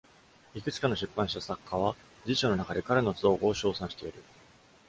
[0.55, 1.95] いくつかの出版した作家は
[2.25, 4.23] 自著の中で彼の造語を称賛している。